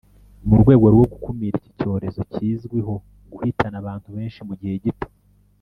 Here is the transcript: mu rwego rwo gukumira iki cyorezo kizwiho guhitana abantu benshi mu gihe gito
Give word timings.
mu 0.47 0.55
rwego 0.61 0.85
rwo 0.93 1.05
gukumira 1.11 1.55
iki 1.59 1.71
cyorezo 1.79 2.21
kizwiho 2.31 2.93
guhitana 3.31 3.75
abantu 3.81 4.07
benshi 4.15 4.39
mu 4.47 4.53
gihe 4.59 4.75
gito 4.85 5.07